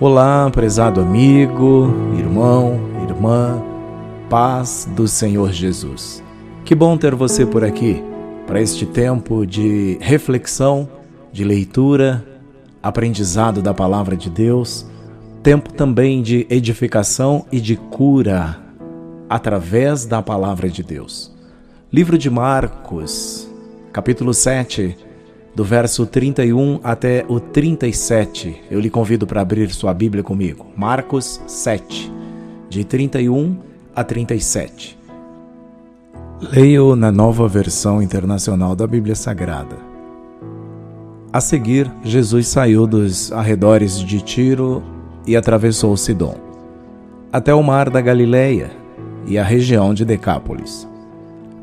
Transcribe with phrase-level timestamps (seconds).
[0.00, 3.62] Olá, prezado amigo, irmão, irmã,
[4.28, 6.20] paz do Senhor Jesus.
[6.64, 8.02] Que bom ter você por aqui
[8.44, 10.88] para este tempo de reflexão,
[11.32, 12.26] de leitura,
[12.82, 14.84] aprendizado da palavra de Deus,
[15.44, 18.58] tempo também de edificação e de cura
[19.30, 21.32] através da palavra de Deus.
[21.92, 23.48] Livro de Marcos,
[23.92, 25.13] capítulo 7
[25.54, 28.62] do verso 31 até o 37.
[28.70, 30.66] Eu lhe convido para abrir sua Bíblia comigo.
[30.76, 32.12] Marcos 7,
[32.68, 33.56] de 31
[33.94, 34.98] a 37.
[36.52, 39.76] Leio na nova versão internacional da Bíblia Sagrada.
[41.32, 44.82] A seguir, Jesus saiu dos arredores de Tiro
[45.26, 46.36] e atravessou Sidom,
[47.32, 48.70] até o mar da Galileia
[49.26, 50.86] e a região de Decápolis.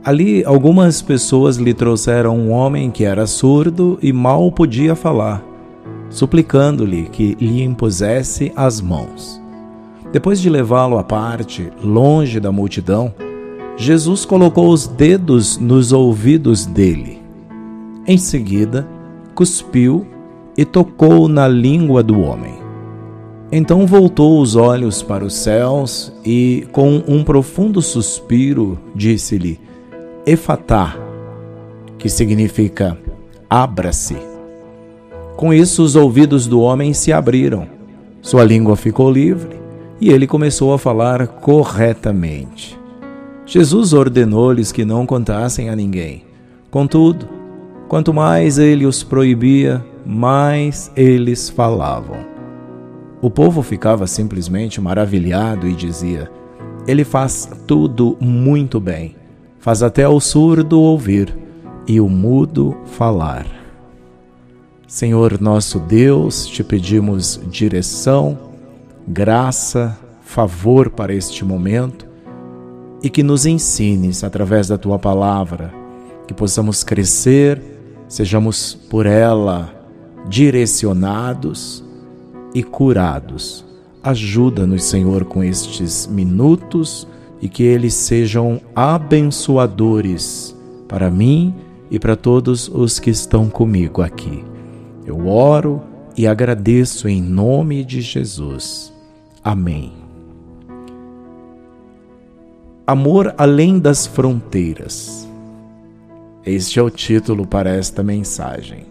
[0.04, 5.44] Ali, algumas pessoas lhe trouxeram um homem que era surdo e mal podia falar,
[6.10, 9.40] suplicando-lhe que lhe impusesse as mãos.
[10.12, 13.14] Depois de levá-lo à parte, longe da multidão,
[13.78, 17.22] Jesus colocou os dedos nos ouvidos dele.
[18.08, 18.88] Em seguida,
[19.36, 20.08] cuspiu
[20.58, 22.56] e tocou na língua do homem.
[23.52, 29.60] Então voltou os olhos para os céus e, com um profundo suspiro, disse-lhe:
[30.24, 30.96] Efatá,
[31.98, 32.96] que significa
[33.50, 34.16] abra-se.
[35.36, 37.68] Com isso, os ouvidos do homem se abriram,
[38.22, 39.60] sua língua ficou livre
[40.00, 42.80] e ele começou a falar corretamente.
[43.48, 46.24] Jesus ordenou-lhes que não contassem a ninguém.
[46.70, 47.28] Contudo,
[47.88, 52.18] quanto mais ele os proibia, mais eles falavam.
[53.24, 56.30] O povo ficava simplesmente maravilhado e dizia:
[56.88, 59.21] Ele faz tudo muito bem
[59.62, 61.34] faz até o surdo ouvir
[61.88, 63.46] e o mudo falar.
[64.88, 68.38] Senhor nosso Deus, te pedimos direção,
[69.08, 72.08] graça, favor para este momento
[73.04, 75.72] e que nos ensines através da tua palavra,
[76.28, 77.62] que possamos crescer,
[78.08, 79.74] sejamos por ela
[80.28, 81.84] direcionados
[82.54, 83.64] e curados.
[84.04, 87.08] Ajuda-nos, Senhor, com estes minutos
[87.42, 90.56] e que eles sejam abençoadores
[90.88, 91.54] para mim
[91.90, 94.46] e para todos os que estão comigo aqui.
[95.06, 95.82] Eu oro
[96.16, 98.94] e agradeço em nome de Jesus.
[99.44, 99.92] Amém.
[102.86, 105.28] Amor além das fronteiras.
[106.46, 108.86] Este é o título para esta mensagem.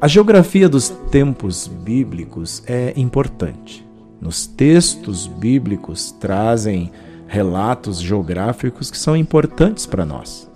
[0.00, 3.87] A geografia dos tempos bíblicos é importante
[4.20, 6.90] nos textos bíblicos trazem
[7.26, 10.50] relatos geográficos que são importantes para nós.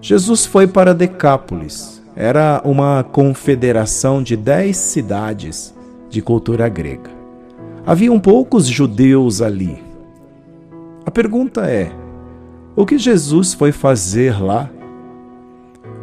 [0.00, 5.74] Jesus foi para Decápolis, era uma confederação de dez cidades
[6.10, 7.10] de cultura grega.
[7.86, 9.82] Haviam poucos judeus ali.
[11.04, 11.92] A pergunta é:
[12.76, 14.70] o que Jesus foi fazer lá?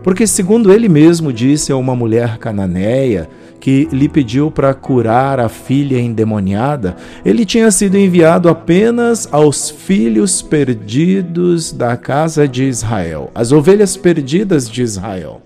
[0.04, 3.30] Porque, segundo ele mesmo disse a uma mulher cananeia
[3.60, 10.42] que lhe pediu para curar a filha endemoniada, ele tinha sido enviado apenas aos filhos
[10.42, 15.42] perdidos da casa de Israel, as ovelhas perdidas de Israel.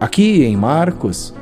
[0.00, 1.32] Aqui em Marcos,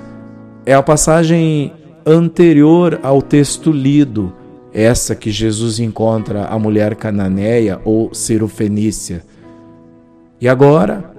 [0.67, 1.73] é a passagem
[2.05, 4.33] anterior ao texto lido,
[4.73, 9.25] essa que Jesus encontra a mulher cananeia ou cirofenícia.
[10.41, 11.12] E agora,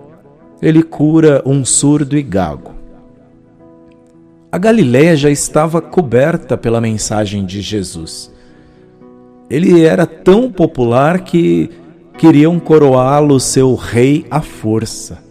[0.63, 2.71] ele cura um surdo e gago.
[4.49, 8.31] A Galiléia já estava coberta pela mensagem de Jesus.
[9.49, 11.69] Ele era tão popular que
[12.17, 15.21] queriam coroá-lo seu rei à força.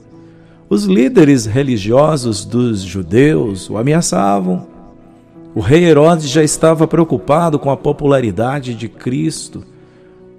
[0.69, 4.66] Os líderes religiosos dos judeus o ameaçavam.
[5.54, 9.64] O rei Herodes já estava preocupado com a popularidade de Cristo.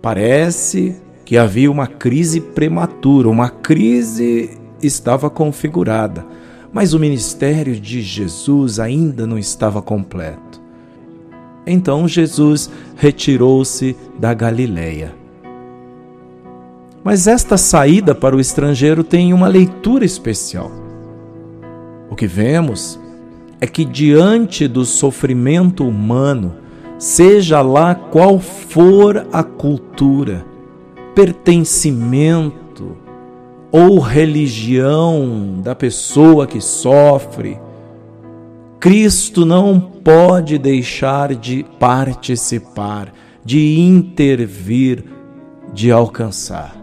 [0.03, 6.25] Parece que havia uma crise prematura, uma crise estava configurada
[6.73, 10.59] mas o ministério de Jesus ainda não estava completo.
[11.67, 15.13] Então Jesus retirou-se da Galileia.
[17.03, 20.71] Mas esta saída para o estrangeiro tem uma leitura especial.
[22.09, 22.99] O que vemos
[23.61, 26.55] é que diante do sofrimento humano,
[26.97, 30.45] seja lá qual for a cultura,
[31.13, 32.62] pertencimento,
[33.75, 37.59] ou religião da pessoa que sofre,
[38.79, 43.11] Cristo não pode deixar de participar,
[43.43, 45.03] de intervir,
[45.73, 46.77] de alcançar.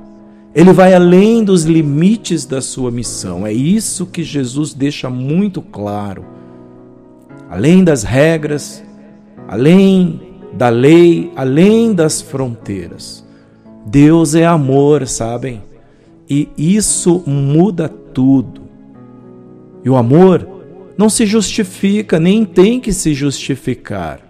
[0.52, 3.46] Ele vai além dos limites da sua missão.
[3.46, 6.24] É isso que Jesus deixa muito claro.
[7.48, 8.82] além das regras,
[9.46, 10.20] além
[10.52, 13.24] da lei, além das fronteiras.
[13.86, 15.69] Deus é amor, sabem?
[16.30, 18.62] E isso muda tudo.
[19.84, 20.48] E o amor
[20.96, 24.20] não se justifica, nem tem que se justificar.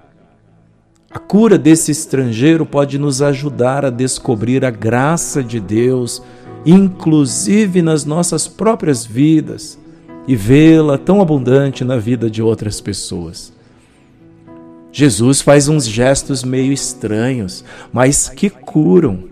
[1.11, 6.23] A cura desse estrangeiro pode nos ajudar a descobrir a graça de Deus,
[6.65, 9.79] inclusive nas nossas próprias vidas,
[10.27, 13.53] e vê-la tão abundante na vida de outras pessoas.
[14.93, 19.25] Jesus faz uns gestos meio estranhos, mas que curam.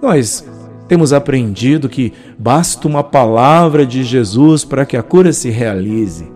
[0.00, 0.44] Nós
[0.88, 6.26] temos aprendido que basta uma palavra de Jesus para que a cura se realize.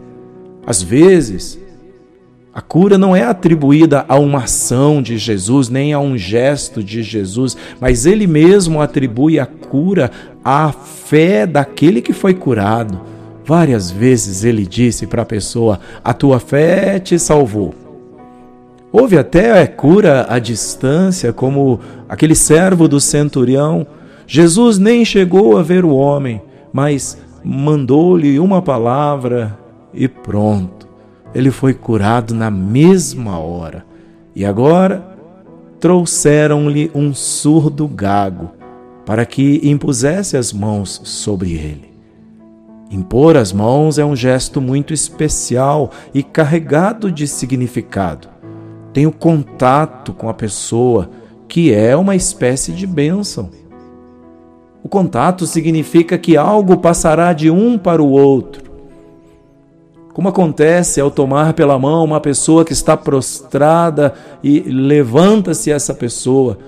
[0.67, 1.59] Às vezes,
[2.53, 7.03] a cura não é atribuída a uma ação de Jesus, nem a um gesto de
[7.03, 10.11] Jesus, mas ele mesmo atribui a cura
[10.45, 13.01] à fé daquele que foi curado.
[13.45, 17.73] Várias vezes ele disse para a pessoa: A tua fé te salvou.
[18.93, 23.87] Houve até cura à distância, como aquele servo do centurião.
[24.33, 26.41] Jesus nem chegou a ver o homem,
[26.73, 29.59] mas mandou-lhe uma palavra
[29.93, 30.87] e pronto.
[31.35, 33.85] Ele foi curado na mesma hora.
[34.33, 35.05] E agora
[35.81, 38.51] trouxeram-lhe um surdo gago
[39.05, 41.91] para que impusesse as mãos sobre ele.
[42.89, 48.29] Impor as mãos é um gesto muito especial e carregado de significado.
[48.93, 51.11] Tem o contato com a pessoa,
[51.49, 53.51] que é uma espécie de bênção.
[54.83, 58.71] O contato significa que algo passará de um para o outro
[60.13, 64.13] como acontece ao tomar pela mão uma pessoa que está prostrada
[64.43, 66.59] e levanta-se essa pessoa,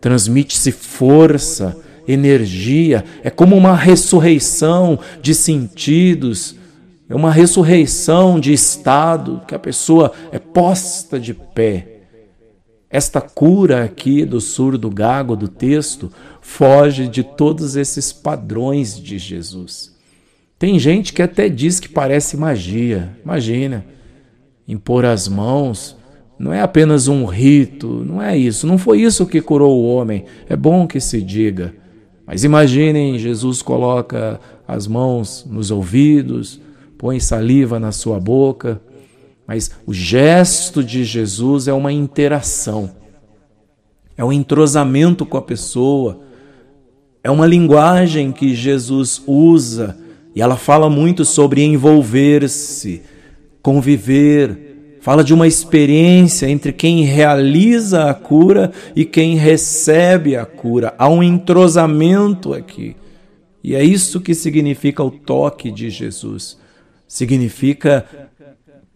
[0.00, 1.76] transmite-se força,
[2.06, 6.56] energia, é como uma ressurreição de sentidos,
[7.06, 11.91] é uma ressurreição de estado, que a pessoa é posta de pé.
[12.92, 16.12] Esta cura aqui do surdo gago do texto
[16.42, 19.96] foge de todos esses padrões de Jesus.
[20.58, 23.16] Tem gente que até diz que parece magia.
[23.24, 23.82] Imagina,
[24.68, 25.96] impor as mãos
[26.38, 28.66] não é apenas um rito, não é isso.
[28.66, 30.26] Não foi isso que curou o homem.
[30.46, 31.74] É bom que se diga.
[32.26, 34.38] Mas imaginem, Jesus coloca
[34.68, 36.60] as mãos nos ouvidos,
[36.98, 38.80] põe saliva na sua boca.
[39.46, 42.90] Mas o gesto de Jesus é uma interação,
[44.16, 46.20] é um entrosamento com a pessoa,
[47.22, 49.96] é uma linguagem que Jesus usa
[50.34, 53.02] e ela fala muito sobre envolver-se,
[53.60, 60.94] conviver, fala de uma experiência entre quem realiza a cura e quem recebe a cura.
[60.96, 62.96] Há um entrosamento aqui.
[63.62, 66.58] E é isso que significa o toque de Jesus.
[67.06, 68.06] Significa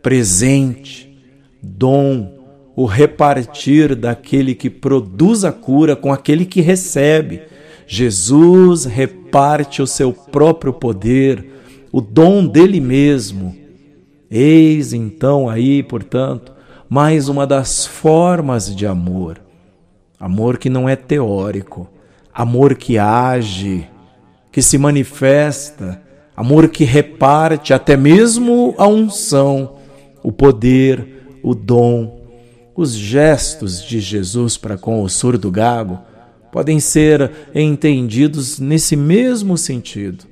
[0.07, 1.13] presente,
[1.61, 2.39] dom,
[2.77, 7.43] o repartir daquele que produz a cura com aquele que recebe.
[7.89, 11.45] Jesus reparte o seu próprio poder,
[11.91, 13.57] o dom dele mesmo.
[14.31, 16.53] Eis então aí, portanto,
[16.89, 19.41] mais uma das formas de amor.
[20.21, 21.91] Amor que não é teórico,
[22.33, 23.89] amor que age,
[24.53, 26.01] que se manifesta,
[26.37, 29.76] amor que reparte até mesmo a unção,
[30.27, 32.21] o poder, o dom,
[32.75, 36.01] os gestos de Jesus para com o surdo gago
[36.51, 40.25] podem ser entendidos nesse mesmo sentido.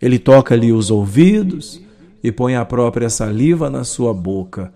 [0.00, 1.82] Ele toca-lhe os ouvidos
[2.22, 4.72] e põe a própria saliva na sua boca.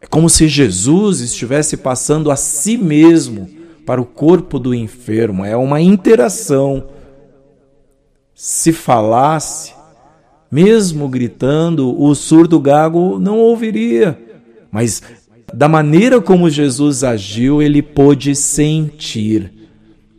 [0.00, 3.50] É como se Jesus estivesse passando a si mesmo
[3.84, 5.44] para o corpo do enfermo.
[5.44, 6.86] É uma interação.
[8.32, 9.74] Se falasse,
[10.54, 14.16] mesmo gritando, o surdo gago não ouviria.
[14.70, 15.02] Mas
[15.52, 19.52] da maneira como Jesus agiu, ele pôde sentir.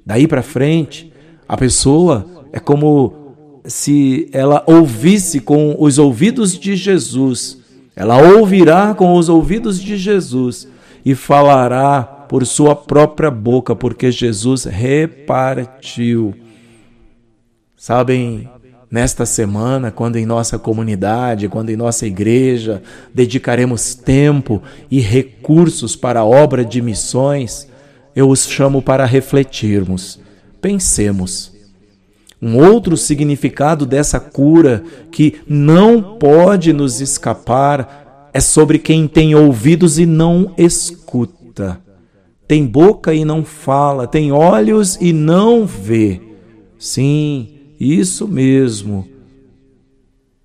[0.06, 1.10] Daí para frente,
[1.48, 7.58] a pessoa é como se ela ouvisse com os ouvidos de Jesus.
[7.96, 10.68] Ela ouvirá com os ouvidos de Jesus
[11.06, 16.36] e falará por sua própria boca, porque Jesus repartiu.
[17.78, 18.50] Sabem,
[18.90, 22.82] nesta semana, quando em nossa comunidade, quando em nossa igreja
[23.14, 27.68] dedicaremos tempo e recursos para a obra de missões,
[28.16, 30.20] eu os chamo para refletirmos,
[30.62, 31.54] pensemos.
[32.42, 39.98] Um outro significado dessa cura que não pode nos escapar é sobre quem tem ouvidos
[39.98, 41.80] e não escuta,
[42.48, 46.22] tem boca e não fala, tem olhos e não vê.
[46.78, 49.08] Sim, isso mesmo.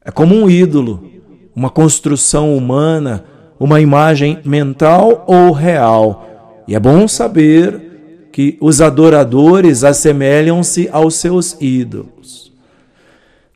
[0.04, 1.10] É como um ídolo,
[1.54, 3.24] uma construção humana
[3.60, 6.64] uma imagem mental ou real.
[6.66, 12.50] E é bom saber que os adoradores assemelham-se aos seus ídolos.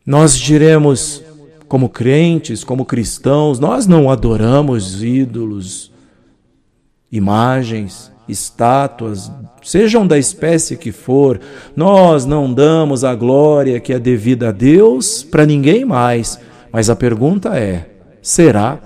[0.04, 1.25] Nós diremos,
[1.66, 5.90] como crentes, como cristãos, nós não adoramos ídolos,
[7.11, 9.31] imagens, estátuas,
[9.62, 11.40] sejam da espécie que for,
[11.76, 16.38] nós não damos a glória que é devida a Deus para ninguém mais.
[16.73, 17.88] Mas a pergunta é:
[18.23, 18.78] será?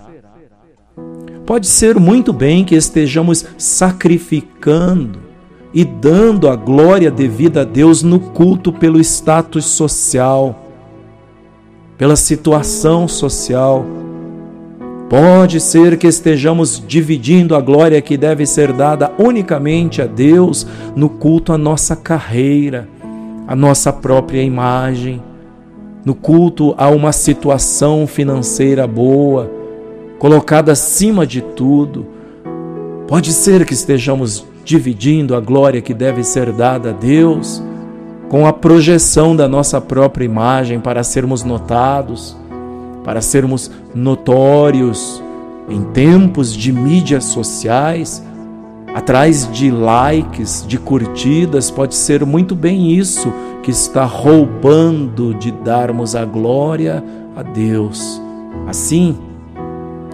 [1.47, 5.21] Pode ser muito bem que estejamos sacrificando
[5.73, 10.67] e dando a glória devida a Deus no culto pelo status social,
[11.97, 13.87] pela situação social
[15.09, 21.09] Pode ser que estejamos dividindo a glória que deve ser dada unicamente a Deus no
[21.09, 22.87] culto à nossa carreira,
[23.47, 25.23] à nossa própria imagem,
[26.05, 29.51] no culto a uma situação financeira boa,
[30.19, 32.07] colocada acima de tudo.
[33.07, 37.63] Pode ser que estejamos dividindo a glória que deve ser dada a Deus
[38.29, 42.37] com a projeção da nossa própria imagem para sermos notados
[43.09, 45.23] para sermos notórios
[45.67, 48.23] em tempos de mídias sociais,
[48.95, 56.15] atrás de likes, de curtidas, pode ser muito bem isso que está roubando de darmos
[56.15, 57.03] a glória
[57.35, 58.21] a Deus.
[58.67, 59.17] Assim,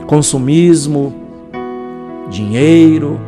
[0.06, 1.12] consumismo,
[2.30, 3.18] dinheiro,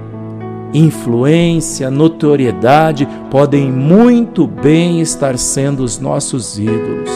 [0.73, 7.11] influência, notoriedade podem muito bem estar sendo os nossos ídolos.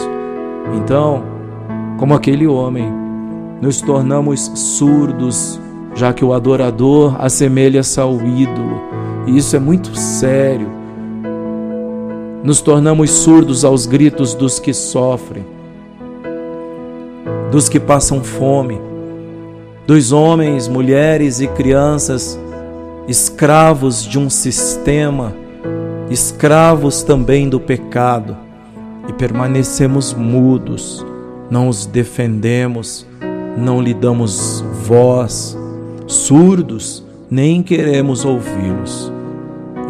[0.75, 1.30] Então,
[2.01, 2.91] como aquele homem,
[3.61, 5.61] nos tornamos surdos,
[5.93, 8.81] já que o adorador assemelha-se ao ídolo,
[9.27, 10.67] e isso é muito sério.
[12.43, 15.45] Nos tornamos surdos aos gritos dos que sofrem,
[17.51, 18.81] dos que passam fome,
[19.85, 22.39] dos homens, mulheres e crianças
[23.07, 25.35] escravos de um sistema,
[26.09, 28.35] escravos também do pecado,
[29.07, 31.05] e permanecemos mudos
[31.51, 33.05] não os defendemos,
[33.57, 35.57] não lhe damos voz,
[36.07, 39.11] surdos, nem queremos ouvi-los.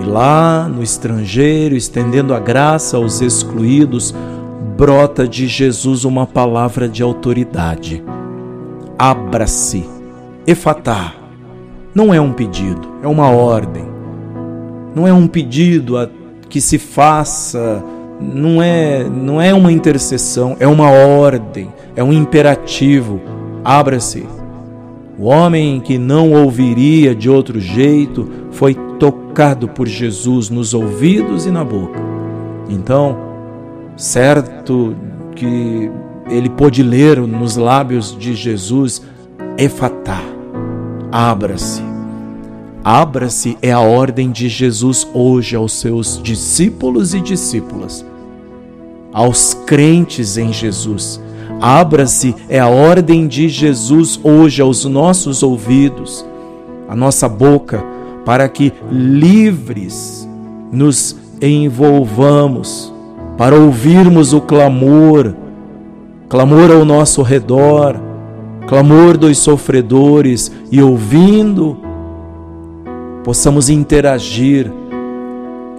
[0.01, 4.15] E lá no estrangeiro, estendendo a graça aos excluídos,
[4.75, 8.03] brota de Jesus uma palavra de autoridade.
[8.98, 9.88] Abra-se,
[10.48, 11.13] efatá.
[11.94, 13.86] Não é um pedido, é uma ordem.
[14.96, 16.10] Não é um pedido a
[16.50, 17.84] que se faça
[18.22, 23.20] não é, não é uma intercessão, é uma ordem, é um imperativo.
[23.63, 24.25] Abra-se.
[25.18, 31.51] O homem que não ouviria de outro jeito foi tocado por Jesus nos ouvidos e
[31.51, 32.00] na boca.
[32.70, 33.18] Então,
[33.96, 34.96] certo
[35.36, 35.92] que
[36.30, 39.01] ele pôde ler nos lábios de Jesus,
[39.58, 40.22] Efatá,
[41.12, 41.84] abra-se.
[42.84, 48.04] Abra-se é a ordem de Jesus hoje aos seus discípulos e discípulas
[49.13, 51.22] aos crentes em Jesus.
[51.60, 56.25] Abra-se é a ordem de Jesus hoje aos nossos ouvidos,
[56.89, 57.84] a nossa boca,
[58.25, 60.27] para que livres
[60.72, 62.94] nos envolvamos,
[63.38, 65.36] para ouvirmos o clamor,
[66.30, 68.00] clamor ao nosso redor,
[68.68, 71.77] clamor dos sofredores e ouvindo,
[73.24, 74.72] possamos interagir,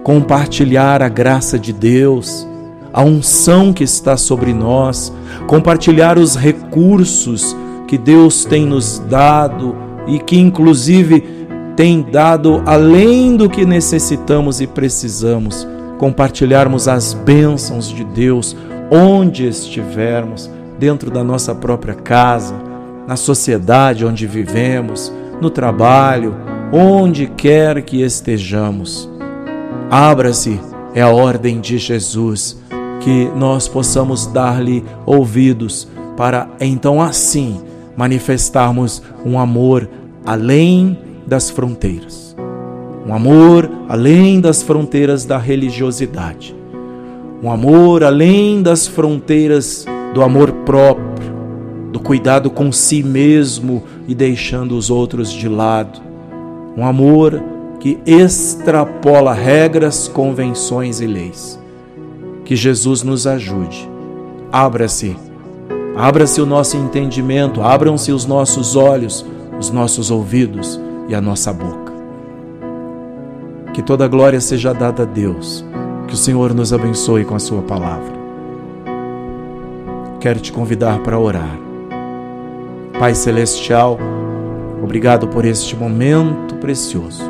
[0.03, 2.47] compartilhar a graça de Deus
[2.93, 5.11] a unção que está sobre nós,
[5.47, 7.55] compartilhar os recursos
[7.87, 14.67] que Deus tem nos dado e que, inclusive, tem dado além do que necessitamos e
[14.67, 18.55] precisamos, compartilharmos as bênçãos de Deus
[18.91, 22.55] onde estivermos, dentro da nossa própria casa,
[23.07, 26.35] na sociedade onde vivemos, no trabalho,
[26.71, 29.09] onde quer que estejamos.
[29.89, 30.59] Abra-se,
[30.93, 32.62] é a ordem de Jesus
[33.03, 37.59] que nós possamos dar-lhe ouvidos para então assim
[37.97, 39.89] manifestarmos um amor
[40.25, 42.35] além das fronteiras.
[43.05, 46.55] Um amor além das fronteiras da religiosidade.
[47.43, 51.33] Um amor além das fronteiras do amor próprio,
[51.91, 55.99] do cuidado com si mesmo e deixando os outros de lado.
[56.77, 57.43] Um amor
[57.81, 61.62] que extrapola regras, convenções e leis.
[62.45, 63.89] Que Jesus nos ajude.
[64.51, 65.15] Abra-se,
[65.95, 69.25] abra-se o nosso entendimento, abram-se os nossos olhos,
[69.59, 71.93] os nossos ouvidos e a nossa boca.
[73.73, 75.65] Que toda glória seja dada a Deus.
[76.07, 78.13] Que o Senhor nos abençoe com a Sua palavra.
[80.19, 81.57] Quero te convidar para orar.
[82.99, 83.97] Pai Celestial,
[84.83, 87.23] Obrigado por este momento precioso,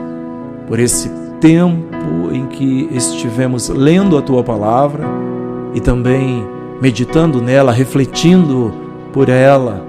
[0.67, 1.07] por esse
[1.43, 5.03] tempo em que estivemos lendo a tua palavra
[5.73, 6.47] e também
[6.81, 8.73] meditando nela, refletindo
[9.11, 9.85] por ela,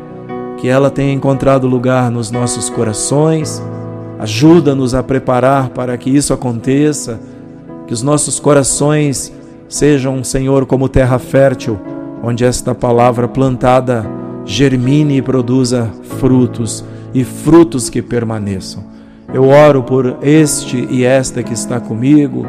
[0.57, 3.63] que ela tenha encontrado lugar nos nossos corações.
[4.19, 7.21] Ajuda-nos a preparar para que isso aconteça,
[7.87, 9.33] que os nossos corações
[9.69, 11.79] sejam, Senhor, como terra fértil,
[12.21, 14.05] onde esta palavra plantada
[14.45, 16.85] germine e produza frutos
[17.15, 18.94] e frutos que permaneçam.
[19.35, 22.47] Eu oro por este e esta que está comigo,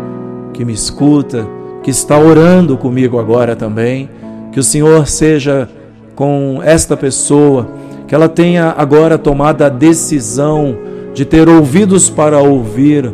[0.54, 1.48] que me escuta,
[1.82, 4.08] que está orando comigo agora também.
[4.52, 5.68] Que o Senhor seja
[6.14, 7.68] com esta pessoa,
[8.08, 10.78] que ela tenha agora tomado a decisão
[11.12, 13.12] de ter ouvidos para ouvir,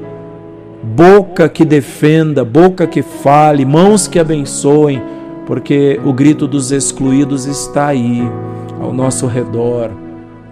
[0.84, 5.02] boca que defenda, boca que fale, mãos que abençoem,
[5.48, 8.22] porque o grito dos excluídos está aí,
[8.82, 10.01] ao nosso redor.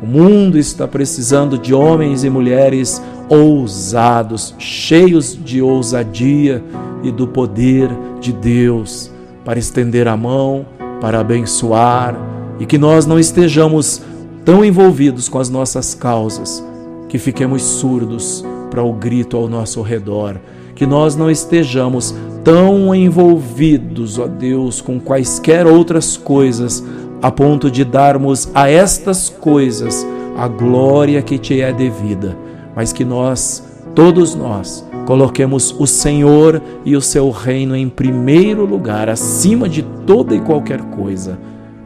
[0.02, 6.64] O mundo está precisando de homens e mulheres ousados, cheios de ousadia
[7.04, 7.90] e do poder
[8.22, 9.12] de Deus
[9.44, 10.66] para estender a mão,
[11.02, 12.18] para abençoar
[12.60, 14.02] e que nós não estejamos
[14.46, 16.64] tão envolvidos com as nossas causas
[17.10, 20.38] que fiquemos surdos para o grito ao nosso redor,
[20.76, 26.84] que nós não estejamos tão envolvidos, ó Deus, com quaisquer outras coisas
[27.22, 30.06] a ponto de darmos a estas coisas
[30.38, 32.38] a glória que te é devida,
[32.76, 39.10] mas que nós, todos nós, coloquemos o Senhor e o seu reino em primeiro lugar,
[39.10, 41.38] acima de toda e qualquer coisa,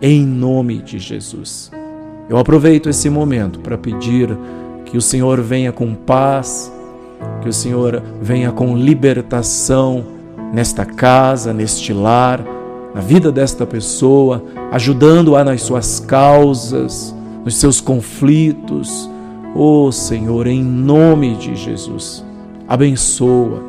[0.02, 1.72] em nome de Jesus.
[2.30, 4.38] Eu aproveito esse momento para pedir
[4.86, 6.72] que o Senhor venha com paz,
[7.42, 10.04] que o Senhor venha com libertação
[10.54, 12.53] nesta casa, neste lar
[12.94, 19.10] na vida desta pessoa, ajudando-a nas suas causas, nos seus conflitos.
[19.56, 22.24] Oh Senhor, em nome de Jesus,
[22.68, 23.64] abençoa,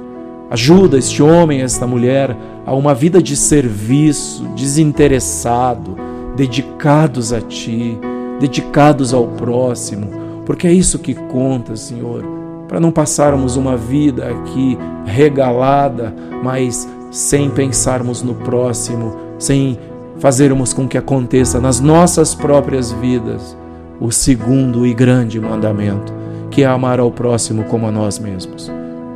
[0.51, 5.97] ajuda este homem, esta mulher a uma vida de serviço, desinteressado,
[6.37, 7.99] dedicados a Ti,
[8.41, 10.11] dedicados ao próximo,
[10.47, 12.25] porque é isso que conta, Senhor,
[12.69, 19.79] para não passarmos uma vida aqui regalada, mas sem pensarmos no próximo, sem
[20.19, 23.57] fazermos com que aconteça nas nossas próprias vidas
[24.01, 26.13] o segundo e grande mandamento,
[26.51, 28.69] que é amar ao próximo como a nós mesmos.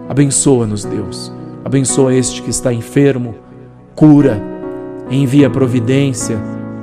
[0.09, 1.33] Abençoa-nos, Deus.
[1.65, 3.35] Abençoa este que está enfermo,
[3.97, 4.41] cura,
[5.11, 6.39] envia providência.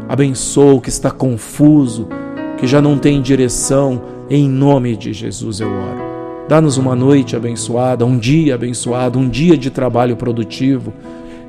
[0.10, 2.10] Abençoa o que está confuso,
[2.58, 4.02] que já não tem direção.
[4.30, 6.05] Em nome de Jesus eu oro.
[6.48, 10.94] Dá-nos uma noite abençoada, um dia abençoado, um dia de trabalho produtivo,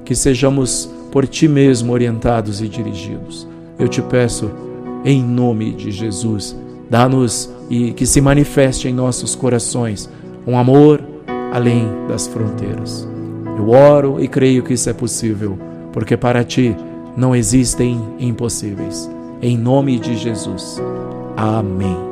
[0.04, 3.46] que sejamos por ti mesmo orientados e dirigidos.
[3.78, 4.50] Eu te peço,
[5.04, 6.56] em nome de Jesus,
[6.88, 10.08] dá-nos e que se manifeste em nossos corações
[10.46, 11.02] um amor
[11.52, 13.06] além das fronteiras.
[13.58, 15.58] Eu oro e creio que isso é possível,
[15.92, 16.74] porque para ti
[17.16, 19.10] não existem impossíveis.
[19.40, 20.80] Em nome de Jesus.
[21.36, 22.05] Amém.